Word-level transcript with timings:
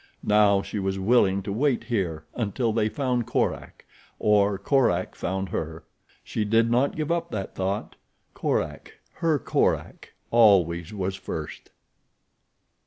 Now 0.23 0.63
she 0.63 0.79
was 0.79 0.97
willing 0.97 1.43
to 1.43 1.53
wait 1.53 1.83
here 1.83 2.25
until 2.33 2.73
they 2.73 2.89
found 2.89 3.27
Korak, 3.27 3.85
or 4.17 4.57
Korak 4.57 5.13
found 5.15 5.49
her. 5.49 5.83
She 6.23 6.43
did 6.43 6.71
not 6.71 6.95
give 6.95 7.11
up 7.11 7.29
that 7.29 7.53
thought—Korak, 7.53 8.97
her 9.17 9.37
Korak 9.37 10.13
always 10.31 10.91
was 10.91 11.15
first. 11.15 11.69